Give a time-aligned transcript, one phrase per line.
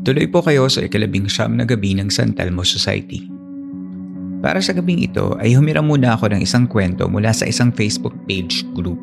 [0.00, 3.28] Tuloy po kayo sa ikalabing siyam na gabi ng San Telmo Society.
[4.40, 8.16] Para sa gabing ito ay humiram muna ako ng isang kwento mula sa isang Facebook
[8.24, 8.96] page group.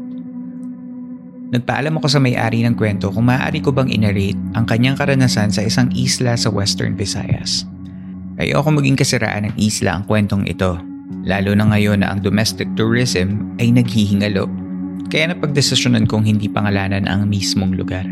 [1.54, 5.62] Nagpaalam ako sa may-ari ng kwento kung maaari ko bang inarate ang kanyang karanasan sa
[5.62, 7.70] isang isla sa Western Visayas.
[8.42, 10.82] Ayoko maging kasiraan ng isla ang kwentong ito,
[11.24, 14.50] lalo na ngayon na ang domestic tourism ay naghihingalo.
[15.14, 18.04] Kaya napagdesisyonan kong hindi pangalanan ang mismong lugar.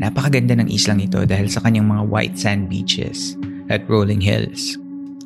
[0.00, 3.36] Napakaganda ng islang ito dahil sa kanyang mga white sand beaches
[3.68, 4.80] at rolling hills.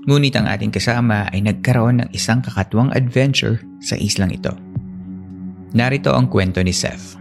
[0.06, 4.54] Ngunit ang ating kasama ay nagkaroon ng isang kakatuwang adventure sa islang ito.
[5.74, 7.18] Narito ang kwento ni Seth.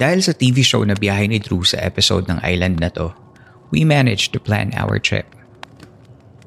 [0.00, 3.12] Dahil sa TV show na biyahe ni Drew sa episode ng island na to,
[3.68, 5.28] we managed to plan our trip.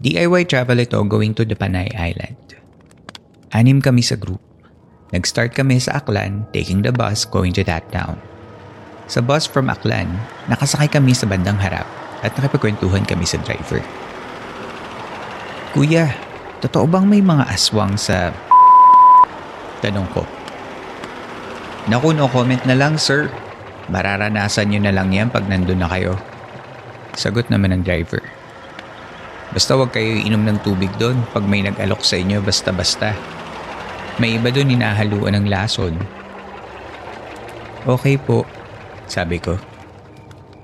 [0.01, 2.62] DIY travel ito going to the Panay Island.
[3.53, 4.41] Anim kami sa group.
[5.13, 8.17] Nag-start kami sa Aklan, taking the bus going to that town.
[9.05, 10.09] Sa bus from Aklan,
[10.49, 11.85] nakasakay kami sa bandang harap
[12.25, 13.77] at nakipagkwentuhan kami sa driver.
[15.77, 16.09] Kuya,
[16.65, 18.33] totoo bang may mga aswang sa...
[19.85, 20.25] Tanong ko.
[21.93, 23.29] Naku, no comment na lang, sir.
[23.93, 26.17] Mararanasan nyo na lang yan pag nandun na kayo.
[27.13, 28.25] Sagot naman ng driver.
[29.53, 33.13] Basta wag kayo inom ng tubig doon pag may nag-alok sa inyo basta-basta.
[34.21, 35.97] May iba doon hinahaluan ng lason.
[37.89, 38.45] Okay po,
[39.09, 39.57] sabi ko.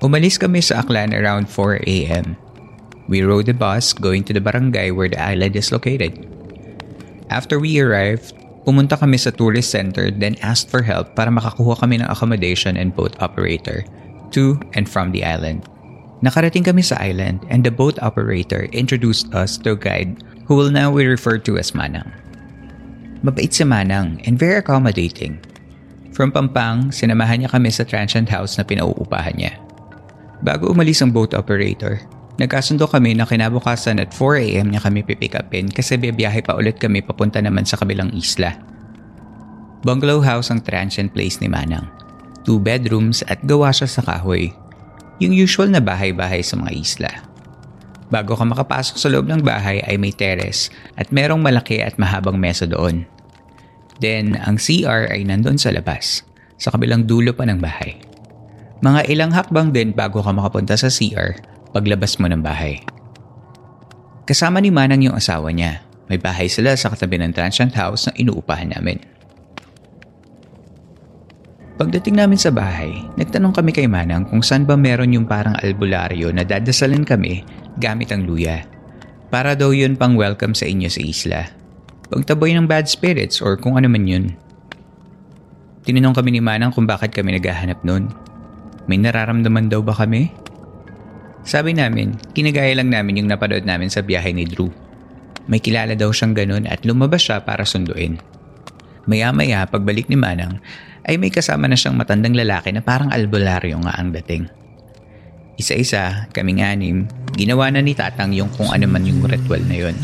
[0.00, 2.38] Umalis kami sa Aklan around 4 a.m.
[3.10, 6.14] We rode the bus going to the barangay where the island is located.
[7.28, 11.98] After we arrived, pumunta kami sa tourist center then asked for help para makakuha kami
[11.98, 13.82] ng accommodation and boat operator
[14.30, 15.66] to and from the island.
[16.22, 20.70] Nakarating kami sa island and the boat operator introduced us to a guide who will
[20.70, 22.14] now be referred to as Manang.
[23.20, 25.36] Mabait si Manang and very accommodating.
[26.16, 29.60] From Pampang, sinamahan niya kami sa transient house na pinauupahan niya.
[30.40, 32.00] Bago umalis ang boat operator,
[32.40, 37.04] nagkasundo kami na kinabukasan at 4am niya kami pipick upin kasi biyahe pa ulit kami
[37.04, 38.56] papunta naman sa kabilang isla.
[39.84, 41.92] Bungalow house ang transient place ni Manang.
[42.48, 44.48] Two bedrooms at gawa siya sa kahoy.
[45.20, 47.12] Yung usual na bahay-bahay sa mga isla.
[48.10, 52.36] Bago ka makapasok sa loob ng bahay ay may terrace at merong malaki at mahabang
[52.36, 53.06] mesa doon.
[54.02, 56.26] Then, ang CR ay nandun sa labas,
[56.58, 58.02] sa kabilang dulo pa ng bahay.
[58.82, 61.38] Mga ilang hakbang din bago ka makapunta sa CR
[61.70, 62.82] paglabas mo ng bahay.
[64.26, 65.86] Kasama ni Manang yung asawa niya.
[66.10, 68.98] May bahay sila sa katabi ng transient house na inuupahan namin.
[71.78, 76.28] Pagdating namin sa bahay, nagtanong kami kay Manang kung saan ba meron yung parang albularyo
[76.28, 77.40] na dadasalan kami
[77.78, 78.66] gamit ang luya.
[79.30, 81.40] Para daw yun pang welcome sa inyo sa isla.
[82.10, 84.34] Pagtaboy ng bad spirits or kung ano man yun.
[85.86, 88.10] Tinanong kami ni Manang kung bakit kami naghahanap nun.
[88.90, 90.34] May nararamdaman daw ba kami?
[91.46, 94.68] Sabi namin, kinagaya lang namin yung napanood namin sa biyahe ni Drew.
[95.46, 98.20] May kilala daw siyang ganun at lumabas siya para sunduin.
[99.08, 100.60] Maya-maya, pagbalik ni Manang,
[101.08, 104.50] ay may kasama na siyang matandang lalaki na parang albularyo nga ang dating.
[105.60, 107.04] Isa-isa, kaming anim,
[107.36, 109.96] ginawa na ni Tatang yung kung ano man yung ritual na yun.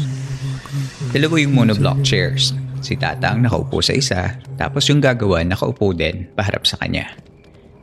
[1.16, 2.52] Dalawa yung monoblock chairs.
[2.84, 7.16] Si Tatang nakaupo sa isa, tapos yung gagawa nakaupo din paharap sa kanya.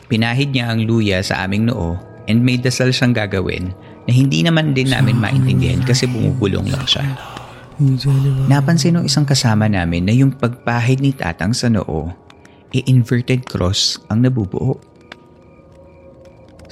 [0.05, 1.97] Pinahid niya ang luya sa aming noo
[2.29, 3.73] and may dasal siyang gagawin
[4.05, 7.03] na hindi naman din namin maintindihan kasi bumubulong lang siya.
[8.45, 12.13] Napansin ng isang kasama namin na yung pagpahid ni Tatang sa noo
[12.73, 14.81] i-inverted cross ang nabubuo.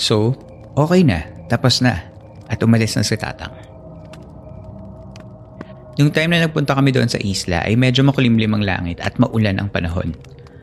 [0.02, 0.34] So,
[0.76, 2.12] okay na, tapos na,
[2.52, 3.72] at umalis na si Tatang.
[6.00, 9.60] Yung time na nagpunta kami doon sa isla ay medyo makulimlim ang langit at maulan
[9.60, 10.16] ang panahon.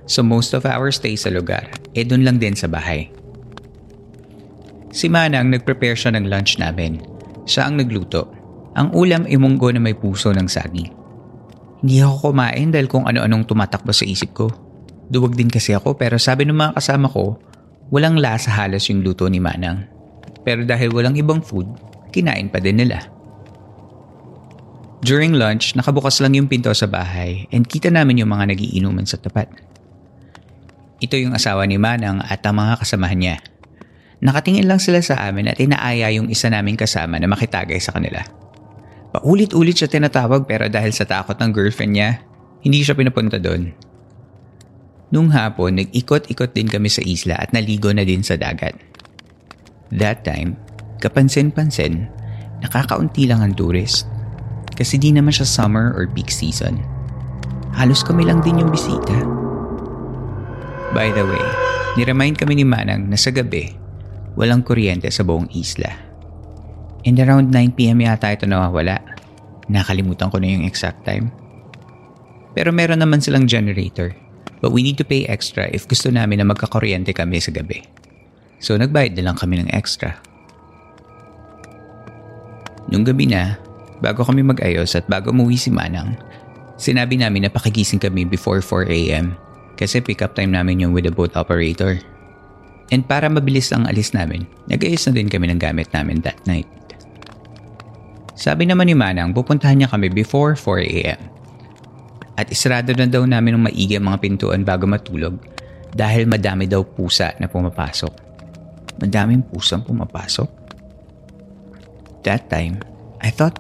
[0.08, 3.12] So most of our stay sa lugar, eh doon lang din sa bahay.
[4.88, 7.05] Si Manang nagprepare siya ng lunch namin.
[7.44, 8.32] Siya ang nagluto.
[8.72, 10.88] Ang ulam ay munggo na may puso ng saging.
[11.84, 14.49] Hindi ako kumain dahil kung ano-anong tumatakbo sa isip ko.
[15.12, 17.37] Duwag din kasi ako pero sabi ng mga kasama ko,
[17.93, 19.98] walang lasa halos yung luto ni Manang.
[20.49, 21.69] Pero dahil walang ibang food,
[22.09, 23.05] kinain pa din nila.
[25.05, 29.21] During lunch, nakabukas lang yung pinto sa bahay and kita namin yung mga nagiinuman sa
[29.21, 29.53] tapat.
[31.05, 33.37] Ito yung asawa ni Manang at ang mga kasamahan niya.
[34.25, 38.25] Nakatingin lang sila sa amin at inaaya yung isa naming kasama na makitagay sa kanila.
[39.12, 42.25] Paulit-ulit siya tinatawag pero dahil sa takot ng girlfriend niya,
[42.65, 43.77] hindi siya pinapunta doon.
[45.12, 48.89] Nung hapon, nag-ikot-ikot din kami sa isla at naligo na din sa dagat.
[49.94, 50.61] That time,
[51.00, 52.08] kapansin-pansin,
[52.61, 54.05] nakakaunti lang ang tourist.
[54.76, 56.79] Kasi di naman siya summer or peak season.
[57.75, 59.17] Halos kami lang din yung bisita.
[60.93, 61.46] By the way,
[61.96, 63.73] niremind kami ni Manang na sa gabi,
[64.38, 65.91] walang kuryente sa buong isla.
[67.06, 69.00] And around 9pm yata ito nawawala.
[69.69, 71.31] Nakalimutan ko na yung exact time.
[72.56, 74.12] Pero meron naman silang generator.
[74.58, 77.84] But we need to pay extra if gusto namin na magkakuryente kami sa gabi.
[78.58, 80.19] So nagbayad na lang kami ng extra.
[82.88, 83.60] Nung gabi na,
[84.00, 86.16] bago kami mag-ayos at bago umuwi si Manang,
[86.81, 89.37] sinabi namin na pakigising kami before 4am
[89.76, 92.00] kasi pick up time namin yung with the boat operator.
[92.88, 96.66] And para mabilis ang alis namin, nag-ayos na din kami ng gamit namin that night.
[98.38, 101.20] Sabi naman ni Manang, pupuntahan niya kami before 4am.
[102.38, 105.37] At isrado na daw namin ng maigi ang mga pintuan bago matulog
[105.90, 108.28] dahil madami daw pusa na pumapasok.
[108.99, 110.50] Madaming pusang pumapasok?
[112.27, 112.83] That time,
[113.23, 113.55] I thought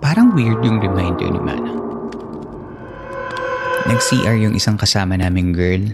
[0.00, 1.80] parang weird yung reminder ni Manang.
[3.84, 5.84] Nag-CR yung isang kasama naming girl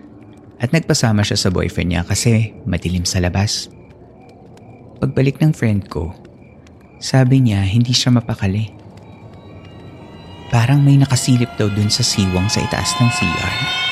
[0.62, 3.66] at nagpasama siya sa boyfriend niya kasi madilim sa labas.
[5.02, 6.14] Pagbalik ng friend ko,
[7.02, 8.70] sabi niya hindi siya mapakali.
[10.46, 13.85] Parang may nakasilip daw dun sa siwang sa itaas ng CR.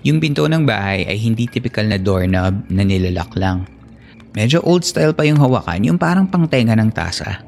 [0.00, 3.68] Yung pinto ng bahay ay hindi typical na doorknob na nilalak lang.
[4.32, 7.44] Medyo old style pa yung hawakan, yung parang pangtenga ng tasa.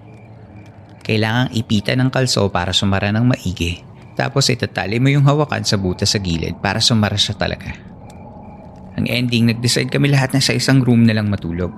[1.01, 3.81] Kailangang ipita ng kalso para sumara ng maigi.
[4.13, 7.73] Tapos itatali mo yung hawakan sa butas sa gilid para sumara siya talaga.
[9.01, 11.73] Ang ending, nag-decide kami lahat na sa isang room na lang matulog.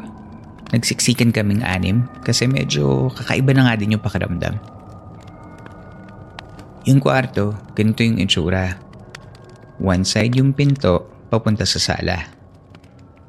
[0.74, 4.58] Nagsiksikan kaming anim kasi medyo kakaiba na nga din yung pakiramdam.
[6.84, 8.76] Yung kwarto, ganito yung itsura.
[9.84, 12.24] One side yung pinto, papunta sa sala.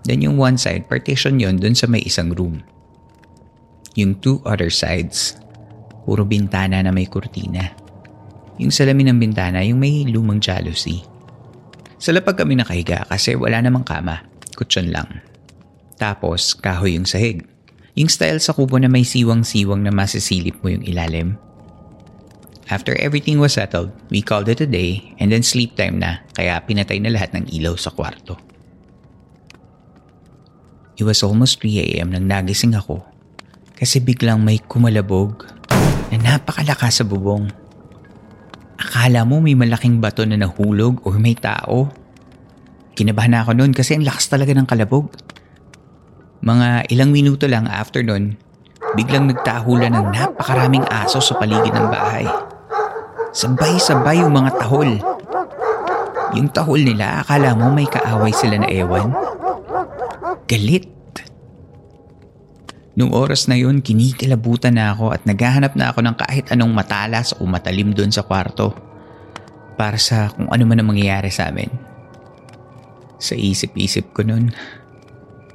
[0.08, 2.64] Then yung one side, partition yon dun sa may isang room.
[4.00, 5.36] Yung two other sides,
[6.08, 7.76] puro bintana na may kurtina.
[8.56, 11.04] Yung salamin ng bintana, yung may lumang jealousy.
[12.00, 14.24] Sa lapag kami nakahiga kasi wala namang kama,
[14.56, 15.20] kutsyon lang.
[16.00, 17.44] Tapos, kahoy yung sahig.
[18.00, 21.36] Yung style sa kubo na may siwang-siwang na masisilip mo yung ilalim.
[22.66, 26.58] After everything was settled, we called it a day and then sleep time na kaya
[26.66, 28.42] pinatay na lahat ng ilaw sa kwarto.
[30.98, 33.06] It was almost 3am nang nagising ako
[33.78, 35.46] kasi biglang may kumalabog
[36.10, 37.54] na napakalakas sa bubong.
[38.82, 41.94] Akala mo may malaking bato na nahulog or may tao.
[42.98, 45.14] Kinabahan na ako noon kasi ang lakas talaga ng kalabog.
[46.42, 48.40] Mga ilang minuto lang after nun,
[48.96, 52.26] biglang nagtahulan ng napakaraming aso sa paligid ng bahay.
[53.36, 54.96] Sabay-sabay yung mga tahol.
[56.40, 59.12] Yung tahol nila, akala mo may kaaway sila na ewan.
[60.48, 60.88] Galit.
[62.96, 67.36] Nung oras na yun, kinikilabutan na ako at naghahanap na ako ng kahit anong matalas
[67.36, 68.72] o matalim doon sa kwarto
[69.76, 71.68] para sa kung ano man ang mangyayari sa amin.
[73.20, 74.56] Sa isip-isip ko nun,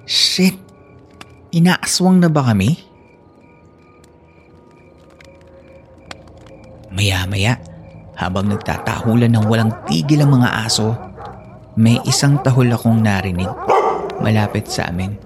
[0.05, 0.53] shit,
[1.49, 2.77] inaaswang na ba kami?
[6.93, 7.57] Maya-maya,
[8.21, 10.93] habang nagtatahulan ng walang tigil ang mga aso,
[11.81, 13.49] may isang tahol akong narinig
[14.21, 15.17] malapit sa amin.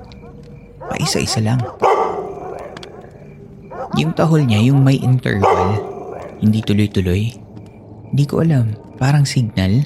[0.87, 1.59] Paisa-isa lang.
[3.99, 5.75] Yung tahol niya, yung may interval,
[6.39, 7.35] hindi tuloy-tuloy.
[8.15, 9.83] Hindi ko alam, parang signal.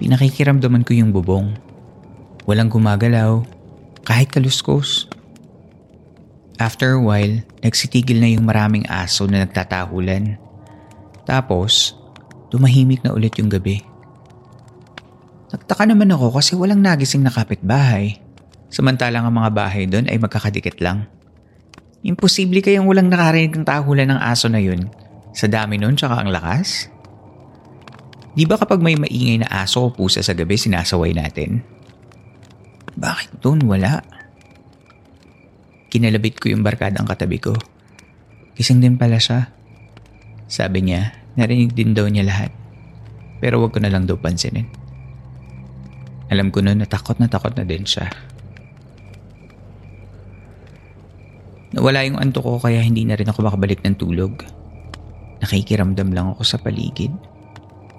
[0.00, 1.52] Pinakikiramdaman ko yung bubong.
[2.48, 3.44] Walang gumagalaw,
[4.08, 5.08] kahit kaluskos.
[6.54, 10.38] After a while, nagsitigil na yung maraming aso na nagtatahulan.
[11.26, 11.98] Tapos,
[12.54, 13.82] tumahimik na ulit yung gabi.
[15.50, 18.22] Nagtaka naman ako kasi walang nagising na kapitbahay.
[18.70, 21.10] Samantalang ang mga bahay doon ay magkakadikit lang.
[22.06, 24.90] Imposible kayang walang nakarinig ng tahulan ng aso na yun.
[25.34, 26.86] Sa dami nun tsaka ang lakas.
[28.34, 31.62] Di ba kapag may maingay na aso o pusa sa gabi sinasaway natin?
[32.94, 34.02] Bakit doon wala?
[35.94, 37.54] Kinalabit ko yung barkadang katabi ko.
[38.58, 39.54] Kising din pala siya.
[40.50, 42.50] Sabi niya, narinig din daw niya lahat.
[43.38, 44.66] Pero wag ko na lang daw pansinin.
[46.34, 48.10] Alam ko noon na takot na takot na din siya.
[51.78, 54.42] Nawala yung anto ko kaya hindi na rin ako makabalik ng tulog.
[55.46, 57.14] Nakikiramdam lang ako sa paligid.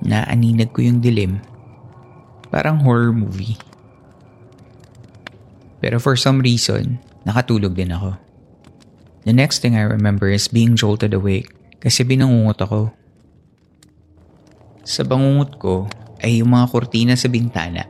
[0.03, 1.39] Naaninag ko yung dilim.
[2.51, 3.55] Parang horror movie.
[5.79, 8.15] Pero for some reason, nakatulog din ako.
[9.25, 11.50] The next thing I remember is being jolted awake
[11.82, 12.94] kasi binangungot ako.
[14.86, 15.89] Sa bangungot ko
[16.22, 17.89] ay yung mga kortina sa bintana.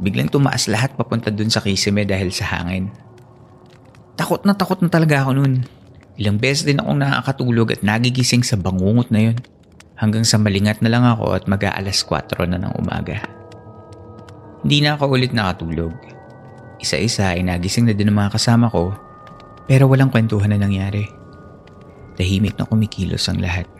[0.00, 2.88] Biglang tumaas lahat papunta dun sa kisime dahil sa hangin.
[4.16, 5.68] Takot na takot na talaga ako noon.
[6.16, 9.36] Ilang beses din akong nakakatulog at nagigising sa bangungot na yun.
[10.00, 13.20] Hanggang sa malingat na lang ako at mag-aalas 4 na ng umaga.
[14.64, 16.19] Hindi na ako ulit nakatulog.
[16.80, 18.96] Isa-isa ay nagising na din ang mga kasama ko
[19.70, 21.06] pero walang kwentuhan na nangyari.
[22.18, 23.70] Tahimik na kumikilos ang lahat.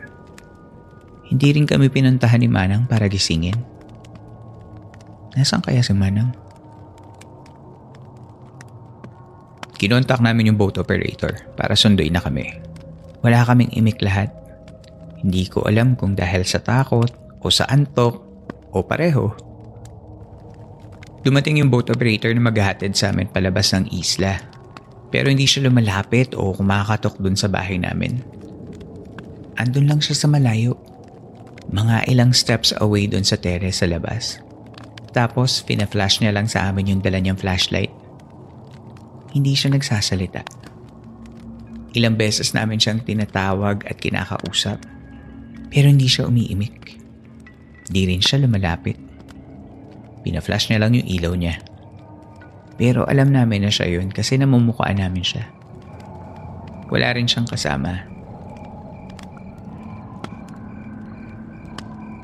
[1.26, 3.58] Hindi rin kami pinuntahan ni Manang para gisingin.
[5.34, 6.30] Nasaan kaya si Manang?
[9.80, 12.52] Kinontak namin yung boat operator para sunduin na kami.
[13.24, 14.28] Wala kaming imik lahat.
[15.24, 17.08] Hindi ko alam kung dahil sa takot
[17.40, 18.20] o sa antok
[18.70, 19.49] o pareho.
[21.20, 24.40] Dumating yung boat operator na maghahatid sa amin palabas ng isla.
[25.10, 28.22] Pero hindi siya lumalapit o kumakatok dun sa bahay namin.
[29.60, 30.78] Andun lang siya sa malayo.
[31.70, 34.40] Mga ilang steps away dun sa terrace sa labas.
[35.10, 37.90] Tapos, fina-flash niya lang sa amin yung dala niyang flashlight
[39.30, 40.42] hindi siya nagsasalita.
[41.94, 44.78] Ilang beses namin siyang tinatawag at kinakausap.
[45.70, 46.98] Pero hindi siya umiimik.
[47.90, 48.98] Di rin siya lumalapit.
[50.20, 51.60] Pina-flash niya lang yung ilaw niya.
[52.80, 55.44] Pero alam namin na siya yun kasi namumukaan namin siya.
[56.88, 58.08] Wala rin siyang kasama.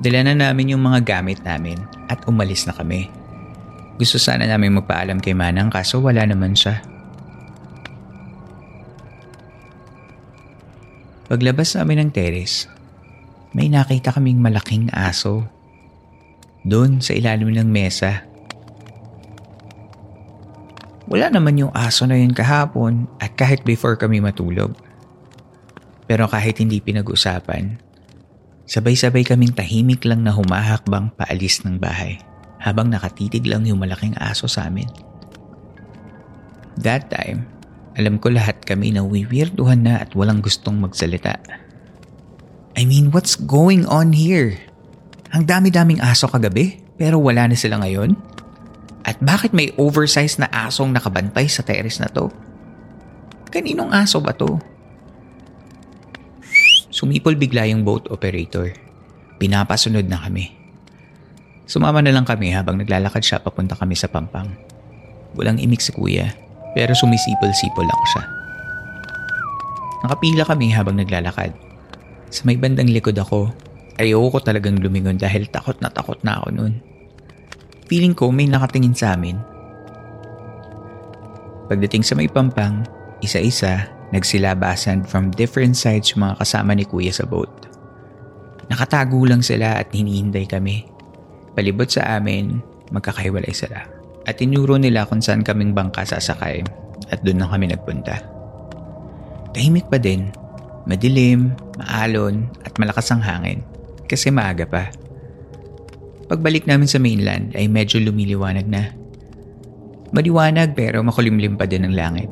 [0.01, 3.09] Dala na namin yung mga gamit namin at umalis na kami.
[3.97, 6.85] Gusto sana namin magpaalam kay Manang kaso wala naman siya.
[11.27, 12.71] Paglabas namin ng teres,
[13.51, 15.49] may nakita kaming malaking aso.
[16.67, 18.27] Doon sa ilalim ng mesa.
[21.07, 24.75] Wala naman yung aso na yun kahapon at kahit before kami matulog.
[26.11, 27.79] Pero kahit hindi pinag-usapan,
[28.67, 32.19] sabay-sabay kaming tahimik lang na humahakbang paalis ng bahay
[32.59, 34.91] habang nakatitig lang yung malaking aso sa amin.
[36.83, 37.47] That time,
[37.95, 41.39] alam ko lahat kami na wiwirduhan na at walang gustong magsalita.
[42.75, 44.59] I mean, what's going on here?
[45.35, 48.15] Ang dami-daming aso kagabi, pero wala na sila ngayon?
[49.07, 52.31] At bakit may oversized na asong nakabantay sa terrace na to?
[53.51, 54.59] Kaninong aso ba to?
[56.91, 58.75] Sumipol bigla yung boat operator.
[59.39, 60.55] Pinapasunod na kami.
[61.67, 64.49] Sumama na lang kami habang naglalakad siya papunta kami sa pampang.
[65.35, 66.31] Walang imik si kuya
[66.77, 68.25] pero sumisipol-sipol lang siya.
[70.05, 71.57] Nakapila kami habang naglalakad.
[72.29, 73.49] Sa may bandang likod ako,
[73.97, 76.75] ayoko talagang lumingon dahil takot na takot na ako noon.
[77.89, 79.39] Feeling ko may nakatingin sa amin.
[81.67, 82.87] Pagdating sa may pampang,
[83.25, 87.51] isa-isa, nagsilabasan from different sides yung mga kasama ni kuya sa boat.
[88.71, 90.87] Nakatago lang sila at hinihintay kami.
[91.55, 92.59] Palibot sa amin,
[92.91, 93.83] magkakahiwalay sila
[94.27, 96.67] at tinuro nila kung saan kaming bangka sasakay
[97.09, 98.19] at doon na kami nagpunta.
[99.55, 100.29] Tahimik pa din,
[100.85, 103.63] madilim, maalon at malakas ang hangin
[104.09, 104.89] kasi maaga pa.
[106.27, 108.91] Pagbalik namin sa mainland ay medyo lumiliwanag na.
[110.11, 112.31] Maliwanag pero makulimlim pa din ang langit.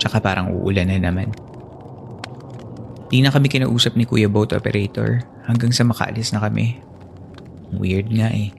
[0.00, 1.32] Tsaka parang uulan na naman.
[3.12, 6.80] Di na kami kinausap ni Kuya Boat Operator hanggang sa makaalis na kami.
[7.76, 8.52] Weird nga eh.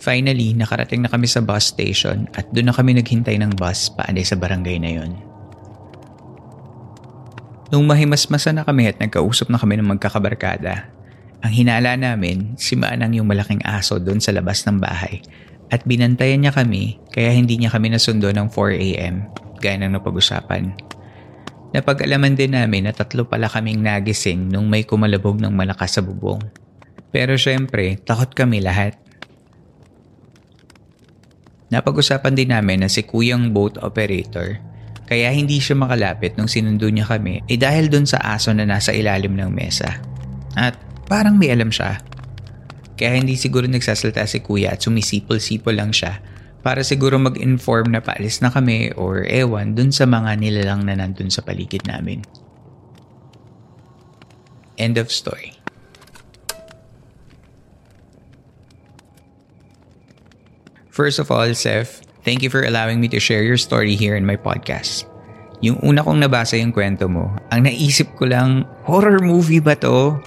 [0.00, 4.24] Finally, nakarating na kami sa bus station at doon na kami naghintay ng bus paanay
[4.24, 5.29] sa barangay na yon.
[7.70, 10.90] Nung mahimasmasa na kami at nagkausap na kami ng magkakabarkada,
[11.40, 15.22] ang hinala namin si Manang yung malaking aso doon sa labas ng bahay
[15.70, 19.14] at binantayan niya kami kaya hindi niya kami nasundo ng 4am
[19.62, 20.74] gaya ng napag-usapan.
[21.70, 26.42] Napag-alaman din namin na tatlo pala kaming nagising nung may kumalabog ng malakas sa bubong.
[27.14, 28.98] Pero syempre, takot kami lahat
[31.70, 34.58] Napag-usapan din namin na si kuyang boat operator
[35.10, 38.94] Kaya hindi siya makalapit nung sinundo niya kami eh dahil dun sa aso na nasa
[38.94, 39.98] ilalim ng mesa.
[40.54, 40.78] At
[41.10, 41.98] parang may alam siya.
[42.94, 46.22] Kaya hindi siguro nagsasalta si kuya at sumisipol-sipol lang siya
[46.62, 51.26] para siguro mag-inform na paalis na kami or ewan dun sa mga nilalang na nandun
[51.26, 52.22] sa paligid namin.
[54.78, 55.58] End of story.
[60.92, 64.28] First of all, Seth, Thank you for allowing me to share your story here in
[64.28, 65.08] my podcast.
[65.64, 70.20] Yung una kong nabasa yung kwento mo, ang naisip ko lang, horror movie ba to?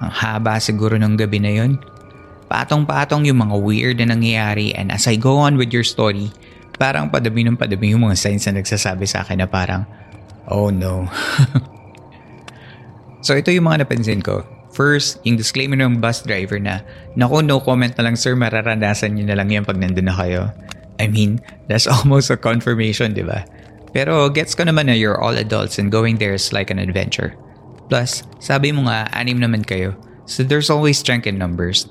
[0.00, 1.76] Ang haba siguro ng gabi na yun.
[2.48, 6.32] Patong-patong yung mga weird na nangyayari and as I go on with your story,
[6.80, 9.84] parang padami ng padami yung mga signs na nagsasabi sa akin na parang,
[10.48, 11.08] oh no.
[13.24, 14.48] so ito yung mga napansin ko.
[14.72, 16.82] First, yung disclaimer ng bus driver na,
[17.14, 20.50] Naku, no comment na lang sir, mararanasan nyo na lang yan pag nandun na kayo.
[21.00, 23.44] I mean, that's almost a confirmation, di ba?
[23.94, 27.38] Pero gets ko naman na you're all adults and going there is like an adventure.
[27.86, 29.94] Plus, sabi mo nga, anim naman kayo.
[30.26, 31.86] So there's always strength in numbers.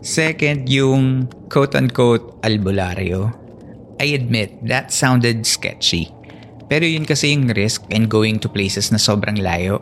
[0.00, 3.32] Second, yung quote-unquote albularyo.
[4.00, 6.12] I admit, that sounded sketchy.
[6.68, 9.80] Pero yun kasi yung risk in going to places na sobrang layo.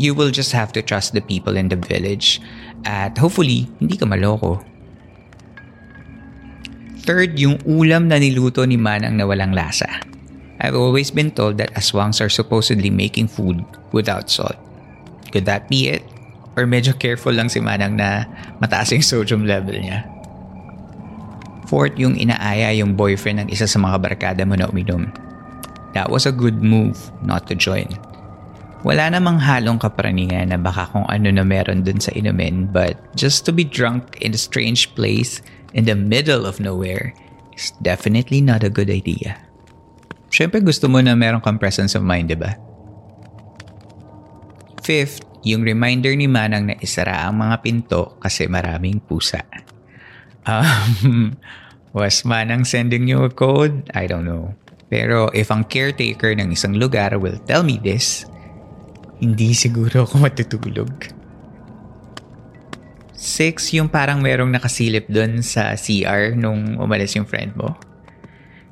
[0.00, 2.40] You will just have to trust the people in the village.
[2.84, 4.64] At hopefully, hindi ka maloko.
[7.10, 9.98] Third, yung ulam na niluto ni Manang na walang lasa.
[10.62, 14.54] I've always been told that aswangs are supposedly making food without salt.
[15.34, 16.06] Could that be it?
[16.54, 18.30] Or medyo careful lang si Manang na
[18.62, 20.06] mataas yung sodium level niya?
[21.66, 25.10] Fourth, yung inaaya yung boyfriend ng isa sa mga barkada mo na uminom.
[25.98, 27.90] That was a good move not to join.
[28.86, 33.42] Wala namang halong kapraningan na baka kung ano na meron dun sa inumin but just
[33.42, 37.14] to be drunk in a strange place in the middle of nowhere
[37.54, 39.38] is definitely not a good idea.
[40.30, 42.54] Siyempre gusto mo na meron kang presence of mind, di ba?
[44.80, 49.42] Fifth, yung reminder ni Manang na isara ang mga pinto kasi maraming pusa.
[50.46, 51.36] Um,
[51.96, 53.90] was Manang sending you a code?
[53.92, 54.54] I don't know.
[54.90, 58.26] Pero if ang caretaker ng isang lugar will tell me this,
[59.22, 61.19] hindi siguro ako matutulog.
[63.20, 67.76] Six, yung parang merong nakasilip doon sa CR nung umalis yung friend mo.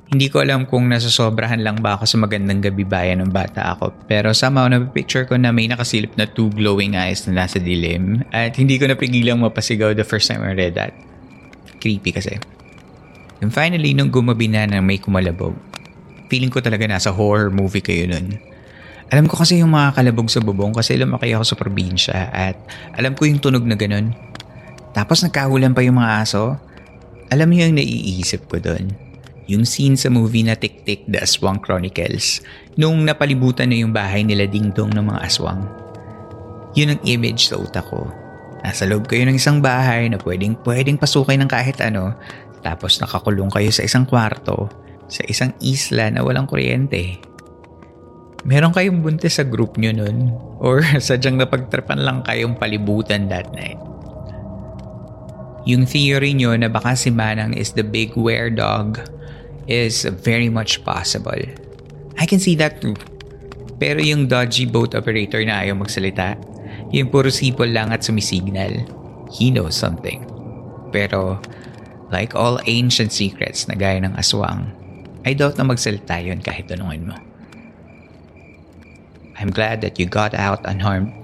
[0.09, 3.93] Hindi ko alam kung nasasobrahan lang ba ako sa magandang gabi bayan ng bata ako.
[4.09, 8.25] Pero somehow na-picture ko na may nakasilip na two glowing eyes na nasa dilim.
[8.33, 10.97] At hindi ko napigilang mapasigaw the first time I read that.
[11.77, 12.41] Creepy kasi.
[13.45, 15.53] And finally, nung gumabi na na may kumalabog,
[16.25, 18.33] feeling ko talaga nasa horror movie kayo nun.
[19.13, 22.57] Alam ko kasi yung mga kalabog sa bubong kasi lumaki ako sa probinsya at
[22.97, 24.13] alam ko yung tunog na ganun.
[24.93, 26.57] Tapos nagkahulan pa yung mga aso.
[27.29, 28.89] Alam mo yung naiisip ko doon?
[29.49, 32.41] Yung scene sa movie na Tik Tik The Aswang Chronicles
[32.77, 35.61] nung napalibutan na yung bahay nila dingdong ng mga aswang.
[36.77, 38.09] Yun ang image sa utak ko.
[38.61, 42.13] Nasa loob kayo ng isang bahay na pwedeng pwedeng pasukin ng kahit ano
[42.59, 44.69] tapos nakakulong kayo sa isang kwarto
[45.09, 47.17] sa isang isla na walang kuryente.
[48.47, 53.81] Meron kayong buntis sa group nyo nun or sadyang napagtrapan lang kayong palibutan that night.
[55.67, 58.99] Yung theory nyo na baka si Manang is the big were dog
[59.67, 61.39] is very much possible.
[62.19, 62.95] I can see that too.
[63.79, 66.35] Pero yung dodgy boat operator na ayaw magsalita,
[66.91, 68.83] yung puro sipol lang at sumisignal,
[69.31, 70.25] he knows something.
[70.91, 71.39] Pero,
[72.11, 74.67] like all ancient secrets na gaya ng aswang,
[75.23, 77.15] I doubt na magsalita yun kahit tanungin mo.
[79.39, 81.15] I'm glad that you got out unharmed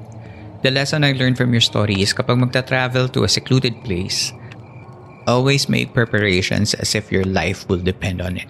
[0.65, 4.33] The lesson I learned from your story is kapag magta-travel to a secluded place,
[5.29, 8.49] always make preparations as if your life will depend on it.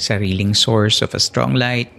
[0.00, 1.92] Sariling source of a strong light,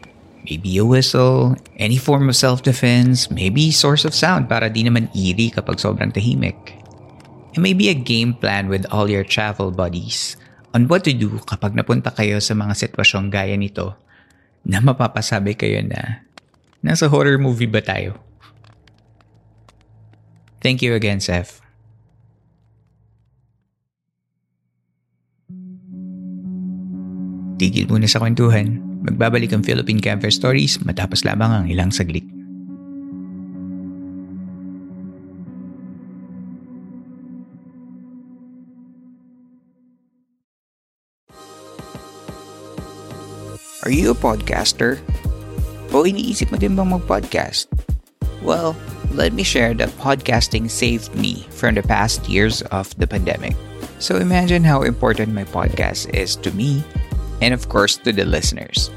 [0.49, 5.53] maybe a whistle, any form of self-defense, maybe source of sound para di naman eerie
[5.53, 6.57] kapag sobrang tahimik.
[7.53, 10.41] And maybe a game plan with all your travel buddies
[10.73, 13.93] on what to do kapag napunta kayo sa mga sitwasyong gaya nito
[14.65, 16.25] na mapapasabi kayo na
[16.81, 18.25] nasa horror movie ba tayo?
[20.59, 21.63] Thank you again, Seth.
[27.59, 28.79] Tigil muna sa kwentuhan.
[29.03, 32.23] Magbabalik ang Philippine Camper Stories matapos lamang ang ilang saglit.
[43.83, 44.99] Are you a podcaster?
[45.95, 47.71] O iniisip mo din bang mag-podcast?
[48.43, 48.75] Well,
[49.11, 53.55] let me share that podcasting saved me from the past years of the pandemic.
[53.99, 56.83] So imagine how important my podcast is to me
[57.41, 58.89] and, of course, to the listeners.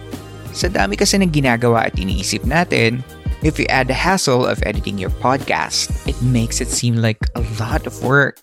[0.52, 3.02] Sa dami kasi ng ginagawa at iniisip natin,
[3.42, 7.42] if you add the hassle of editing your podcast, it makes it seem like a
[7.58, 8.38] lot of work.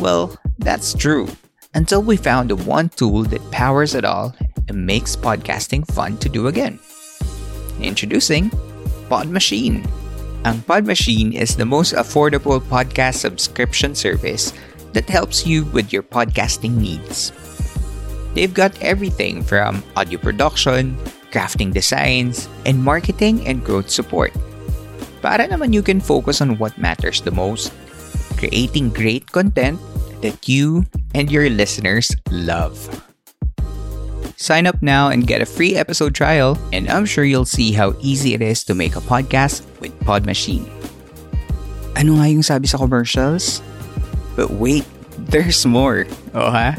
[0.00, 1.28] Well, that's true.
[1.74, 4.34] Until we found the one tool that powers it all
[4.68, 6.80] and makes podcasting fun to do again.
[7.80, 8.50] Introducing
[9.08, 9.86] Pod Machine.
[10.42, 14.50] Ang Pod Machine is the most affordable podcast subscription service
[14.90, 17.30] that helps you with your podcasting needs.
[18.34, 20.98] They've got everything from audio production,
[21.30, 24.34] crafting designs, and marketing and growth support.
[25.22, 27.70] Para naman you can focus on what matters the most,
[28.34, 29.78] creating great content
[30.26, 30.82] that you
[31.14, 32.74] and your listeners love.
[34.42, 37.94] Sign up now and get a free episode trial, and I'm sure you'll see how
[38.00, 40.66] easy it is to make a podcast with Pod Machine.
[41.94, 43.62] Ano nga yung sabi sa commercials?
[44.34, 44.82] But wait,
[45.30, 46.10] there's more.
[46.34, 46.74] Oh ha?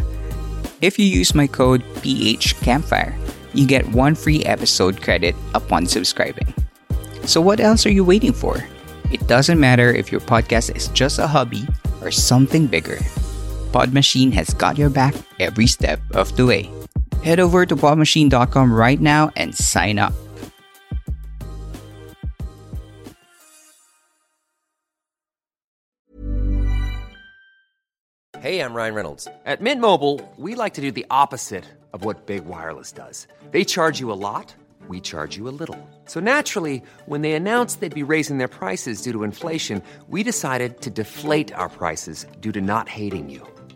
[0.83, 3.15] If you use my code PHCampfire,
[3.55, 6.51] you get one free episode credit upon subscribing.
[7.23, 8.59] So what else are you waiting for?
[9.07, 11.63] It doesn't matter if your podcast is just a hobby
[12.03, 12.99] or something bigger.
[13.71, 16.82] Pod Machine has got your back every step of the way.
[17.23, 20.13] Head over to podmachine.com right now and sign up.
[28.43, 29.25] Hey, I'm Ryan Reynolds.
[29.45, 33.25] At Mint Mobile, we like to do the opposite of what Big Wireless does.
[33.51, 34.53] They charge you a lot,
[34.89, 35.79] we charge you a little.
[36.07, 40.81] So naturally, when they announced they'd be raising their prices due to inflation, we decided
[40.81, 43.47] to deflate our prices due to not hating you.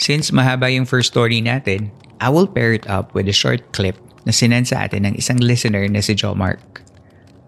[0.00, 1.92] Since mahaba yung first story natin,
[2.24, 5.36] I will pair it up with a short clip na sinend sa atin ng isang
[5.36, 6.80] listener na si Joe Mark.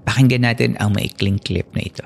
[0.04, 2.04] Pakinggan natin ang maikling clip na ito.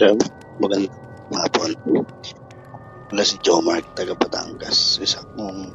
[0.00, 0.16] Sir,
[0.56, 0.88] magandang
[1.28, 1.76] hapon.
[3.12, 4.96] Wala si Joe Mark, taga Batangas.
[5.04, 5.68] Isa kong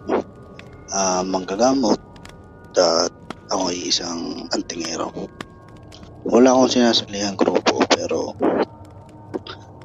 [0.90, 2.02] uh, manggagamot
[2.82, 3.14] at
[3.54, 5.14] ako ay isang antingero.
[6.26, 8.34] Wala akong sinasalihan grupo pero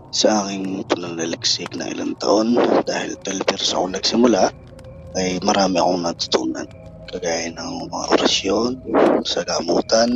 [0.09, 2.57] sa aking pananaliksik na ilang taon
[2.89, 4.49] dahil 12 years ako nagsimula
[5.21, 6.65] ay marami akong natutunan.
[7.13, 8.71] Kagaya ng mga orasyon
[9.29, 10.09] sa gamutan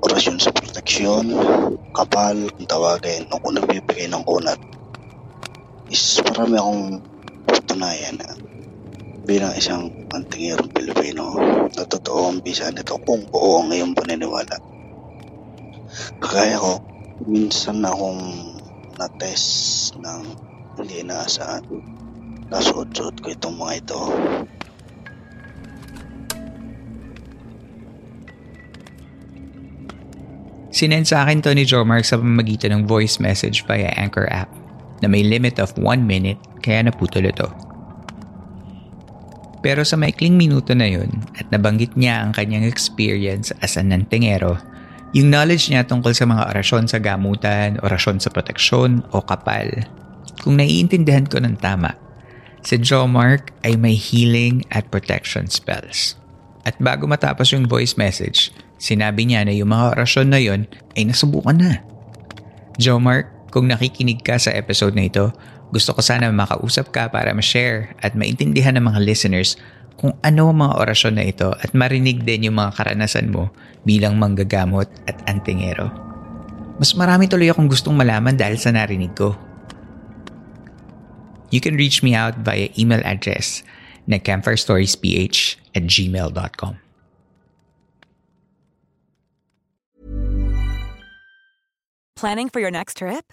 [0.00, 1.36] orasyon sa proteksyon
[1.92, 4.56] kapal kung tawagin o kung nagbibigay ng kunat.
[5.92, 6.84] Is marami akong
[7.44, 8.45] patunayan na
[9.26, 11.34] bilang isang antingerong Pilipino
[11.74, 14.76] na totoo ang bisa nito kung buo ang iyong paniniwala
[16.20, 16.78] kagaya ko
[17.26, 18.22] minsan akong
[18.96, 20.22] na-test ng
[20.76, 21.64] hindi inaasahan.
[22.52, 24.00] Nasuot-suot ko itong mga ito.
[30.76, 34.52] Sinend sa akin to ni Jomar sa pamamagitan ng voice message via Anchor app
[35.00, 37.48] na may limit of 1 minute kaya naputol ito.
[39.66, 44.54] Pero sa maikling minuto na yun at nabanggit niya ang kanyang experience as a nantingero,
[45.10, 49.66] yung knowledge niya tungkol sa mga orasyon sa gamutan, orasyon sa proteksyon o kapal.
[50.38, 51.98] Kung naiintindihan ko ng tama,
[52.62, 56.14] si Joe Mark ay may healing at protection spells.
[56.62, 61.10] At bago matapos yung voice message, sinabi niya na yung mga orasyon na yon ay
[61.10, 61.82] nasubukan na.
[62.78, 65.34] Joe Mark, kung nakikinig ka sa episode na ito,
[65.74, 69.58] gusto ko sana makausap ka para ma-share at maintindihan ng mga listeners
[69.96, 73.48] kung ano ang mga orasyon na ito at marinig din yung mga karanasan mo
[73.82, 75.88] bilang manggagamot at antingero.
[76.76, 79.32] Mas marami tuloy akong gustong malaman dahil sa narinig ko.
[81.48, 83.64] You can reach me out via email address
[84.04, 86.74] na campfirestoriesph at gmail.com.
[92.16, 93.32] Planning for your next trip?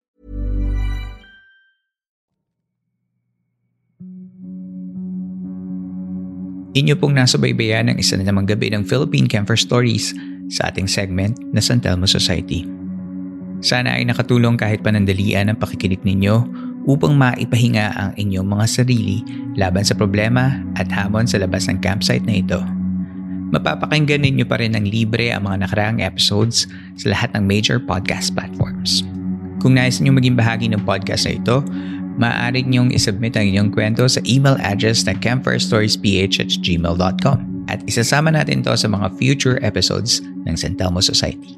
[6.71, 10.15] Inyo pong nasa baybayan ng isa na namang gabi ng Philippine Camper Stories
[10.47, 12.63] sa ating segment na San Telmo Society.
[13.59, 16.47] Sana ay nakatulong kahit panandalian ang pakikinig ninyo
[16.87, 19.19] upang maipahinga ang inyong mga sarili
[19.59, 22.63] laban sa problema at hamon sa labas ng campsite na ito.
[23.51, 28.31] Mapapakinggan ninyo pa rin ng libre ang mga nakaraang episodes sa lahat ng major podcast
[28.31, 29.03] platforms.
[29.59, 31.59] Kung nais niyo maging bahagi ng podcast na ito,
[32.21, 38.29] maaari niyong isubmit ang inyong kwento sa email address na campfirestoriesph at gmail.com at isasama
[38.29, 41.57] natin to sa mga future episodes ng San Telmo Society.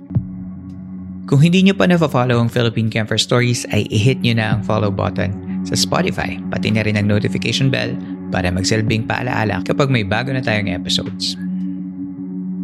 [1.28, 4.92] Kung hindi nyo pa na-follow ang Philippine Camper Stories ay i-hit nyo na ang follow
[4.92, 7.96] button sa Spotify pati na rin ang notification bell
[8.32, 11.40] para magsilbing paalaala kapag may bago na tayong episodes.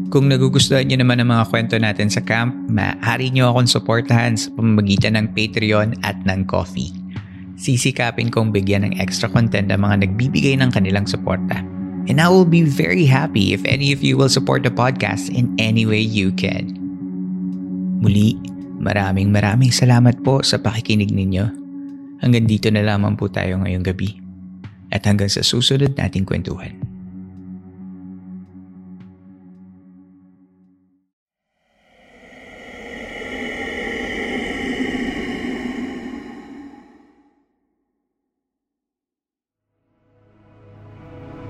[0.09, 4.49] Kung nagugustuhan nyo naman ang mga kwento natin sa camp, maaari nyo akong supportahan sa
[4.57, 6.98] pamamagitan ng Patreon at ng Coffee
[7.59, 11.59] sisikapin kong bigyan ng extra content ang mga nagbibigay ng kanilang suporta.
[12.07, 15.53] And I will be very happy if any of you will support the podcast in
[15.59, 16.73] any way you can.
[17.99, 18.39] Muli,
[18.79, 21.45] maraming maraming salamat po sa pakikinig ninyo.
[22.23, 24.17] Hanggang dito na lamang po tayo ngayong gabi.
[24.89, 26.88] At hanggang sa susunod nating kwentuhan.